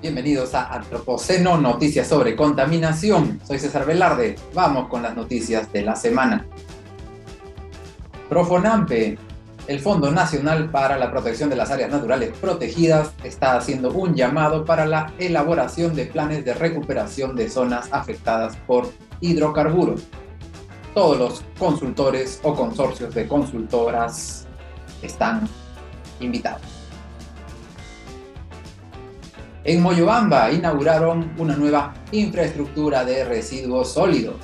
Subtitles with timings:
[0.00, 3.38] Bienvenidos a Antropoceno, noticias sobre contaminación.
[3.46, 4.36] Soy César Velarde.
[4.54, 6.46] Vamos con las noticias de la semana.
[8.28, 9.18] Profonampe,
[9.66, 14.64] el Fondo Nacional para la Protección de las Áreas Naturales Protegidas, está haciendo un llamado
[14.64, 18.88] para la elaboración de planes de recuperación de zonas afectadas por
[19.20, 20.04] hidrocarburos.
[20.94, 24.48] Todos los consultores o consorcios de consultoras
[25.06, 25.48] están
[26.20, 26.62] invitados.
[29.64, 34.36] En Moyobamba inauguraron una nueva infraestructura de residuos sólidos,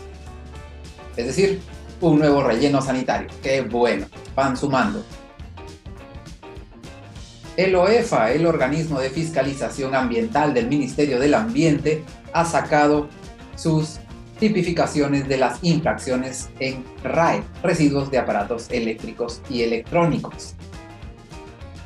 [1.16, 1.60] es decir,
[2.00, 3.28] un nuevo relleno sanitario.
[3.42, 5.04] Qué bueno, van sumando.
[7.56, 13.08] El OEFA, el organismo de fiscalización ambiental del Ministerio del Ambiente, ha sacado
[13.56, 13.98] sus
[14.38, 20.54] tipificaciones de las infracciones en RAE, residuos de aparatos eléctricos y electrónicos.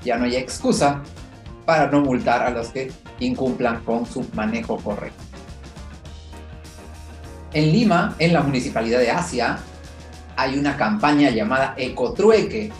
[0.04, 1.02] Ya no hay excusa
[1.64, 5.22] para no multar a los que incumplan con su manejo correcto.
[7.52, 9.58] En Lima, en la Municipalidad de Asia,
[10.36, 12.72] hay una campaña llamada Ecotrueque.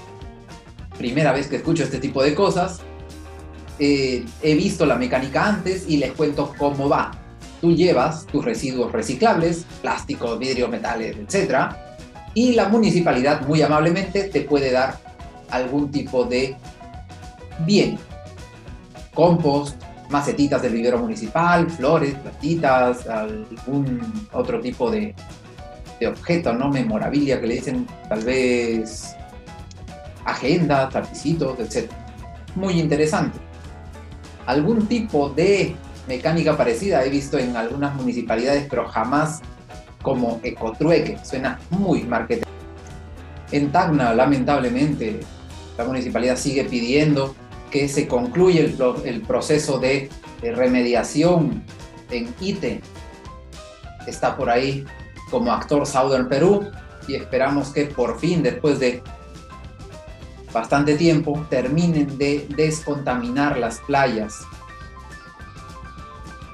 [0.97, 2.81] Primera vez que escucho este tipo de cosas.
[3.79, 7.22] Eh, he visto la mecánica antes y les cuento cómo va.
[7.63, 11.73] Tú llevas tus residuos reciclables, plástico, vidrio, metales, etc.
[12.35, 14.99] Y la municipalidad muy amablemente te puede dar
[15.49, 16.57] algún tipo de
[17.61, 17.99] bien.
[19.15, 25.15] Compost, macetitas del vivero municipal, flores, plantitas, algún otro tipo de,
[26.01, 26.69] de objeto, ¿no?
[26.69, 29.15] Memorabilia que le dicen tal vez
[30.25, 31.89] agenda, tapicitos, etc.
[32.57, 33.39] Muy interesante.
[34.47, 39.41] Algún tipo de mecánica parecida he visto en algunas municipalidades, pero jamás
[40.03, 41.19] como ecotrueque.
[41.25, 42.43] Suena muy marketing.
[43.51, 45.21] En Tacna, lamentablemente,
[45.79, 47.35] la municipalidad sigue pidiendo
[47.71, 48.61] que se concluya
[49.05, 50.11] el, proceso de,
[50.43, 51.63] remediación
[52.11, 52.81] en ITE.
[54.07, 54.85] Está por ahí
[55.31, 56.69] como actor Southern Perú
[57.09, 59.03] y esperamos que por fin, después de
[60.53, 64.35] bastante tiempo, terminen de descontaminar las playas.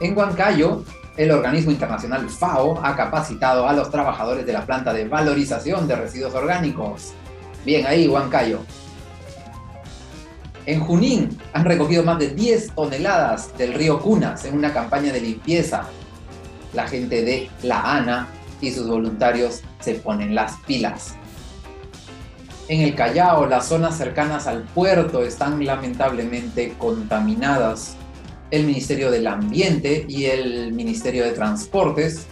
[0.01, 0.85] En Huancayo,
[1.17, 5.97] el organismo internacional FAO ha capacitado a los trabajadores de la planta de valorización de
[5.97, 7.15] residuos orgánicos.
[7.65, 8.61] Bien ahí, Huancayo.
[10.67, 15.21] En Junín han recogido más de 10 toneladas del río Cunas en una campaña de
[15.21, 15.85] limpieza.
[16.75, 18.29] La gente de La Ana
[18.61, 21.17] y sus voluntarios se ponen las pilas.
[22.69, 27.97] En el Callao, las zonas cercanas al puerto están lamentablemente contaminadas.
[28.51, 32.27] El Ministerio del Ambiente y el Ministerio de Transportes,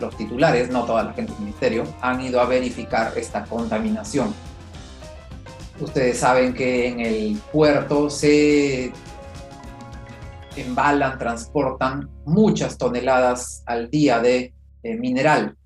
[0.00, 4.34] los titulares, no toda la gente del ministerio, han ido a verificar esta contaminación.
[5.80, 8.92] Ustedes saben que en el puerto se
[10.56, 15.56] embalan, transportan muchas toneladas al día de eh, mineral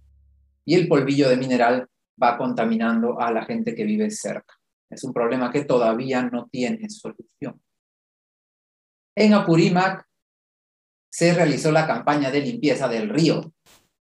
[0.64, 1.88] y el polvillo de mineral
[2.22, 4.54] va contaminando a la gente que vive cerca.
[4.90, 7.60] Es un problema que todavía no tiene solución.
[9.18, 10.06] En Apurímac
[11.10, 13.50] se realizó la campaña de limpieza del río.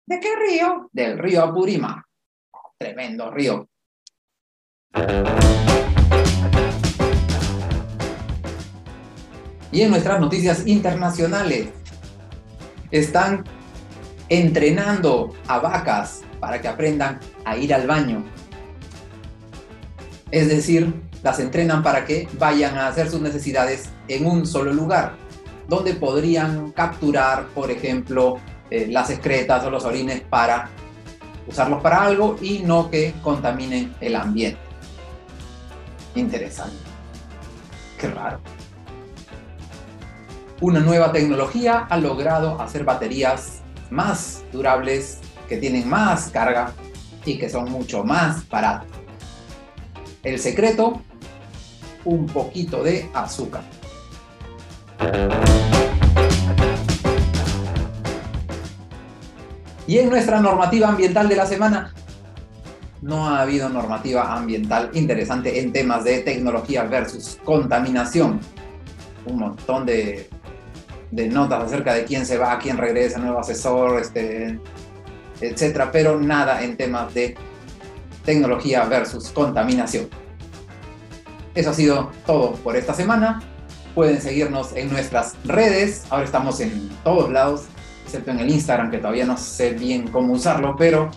[0.06, 0.88] ¿De qué río?
[0.90, 2.06] Del río Apurímac.
[2.78, 3.68] Tremendo río.
[9.70, 11.68] Y en nuestras noticias internacionales,
[12.90, 13.44] están
[14.30, 18.24] entrenando a vacas para que aprendan a ir al baño.
[20.32, 25.14] Es decir, las entrenan para que vayan a hacer sus necesidades en un solo lugar,
[25.68, 28.38] donde podrían capturar, por ejemplo,
[28.70, 30.70] eh, las excretas o los orines para
[31.46, 34.58] usarlos para algo y no que contaminen el ambiente.
[36.14, 36.76] Interesante.
[38.00, 38.40] Qué raro.
[40.62, 43.60] Una nueva tecnología ha logrado hacer baterías
[43.90, 46.72] más durables que tienen más carga
[47.26, 49.01] y que son mucho más baratos.
[50.22, 51.02] El secreto,
[52.04, 53.62] un poquito de azúcar.
[59.86, 61.92] Y en nuestra normativa ambiental de la semana,
[63.00, 68.38] no ha habido normativa ambiental interesante en temas de tecnología versus contaminación.
[69.26, 70.30] Un montón de,
[71.10, 74.60] notas acerca de quién se va, quién regresa, nuevo asesor, este,
[75.40, 77.34] etcétera, pero nada en temas de
[78.24, 80.08] tecnología versus contaminación.
[81.54, 83.42] Eso ha sido todo por esta semana.
[83.94, 86.04] Pueden seguirnos en nuestras redes.
[86.10, 87.64] Ahora estamos en todos lados,
[88.04, 91.10] excepto en el Instagram, que todavía no sé bien cómo usarlo, pero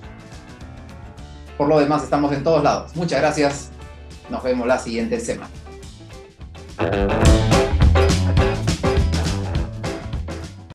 [1.57, 2.95] por lo demás estamos en todos lados.
[2.95, 3.69] Muchas gracias.
[4.29, 5.49] Nos vemos la siguiente semana.